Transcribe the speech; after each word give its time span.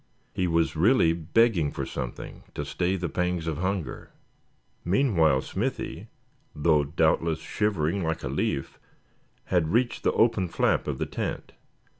He 0.33 0.47
was 0.47 0.75
really 0.75 1.13
begging 1.13 1.69
for 1.69 1.85
something 1.85 2.41
to 2.55 2.65
stay 2.65 2.95
the 2.95 3.07
pangs 3.07 3.45
of 3.45 3.59
hunger. 3.59 4.09
Meanwhile 4.83 5.41
Smithy, 5.43 6.07
though 6.55 6.83
doubtless 6.83 7.37
shivering 7.41 8.01
like 8.03 8.23
a 8.23 8.27
leaf, 8.27 8.79
had 9.43 9.71
reached 9.73 10.01
the 10.01 10.11
open 10.13 10.47
flap 10.47 10.87
of 10.87 10.97
the 10.97 11.05
tent. 11.05 11.51